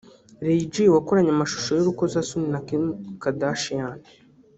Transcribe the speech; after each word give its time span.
Ray 0.45 0.61
J 0.71 0.75
wakoranye 0.95 1.31
amashusho 1.33 1.69
y’urukozasoni 1.73 2.47
na 2.53 2.59
Kim 2.67 2.83
Kardashian 3.21 3.93